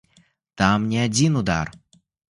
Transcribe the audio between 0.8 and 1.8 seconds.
не адзін удар.